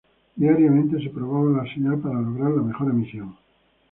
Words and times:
Diariamente 0.39 0.95
se 0.97 1.11
probaba 1.11 1.61
la 1.61 1.71
señal 1.75 1.99
para 1.99 2.19
lograr 2.19 2.49
la 2.49 2.63
mejor 2.63 2.89
emisión. 2.89 3.37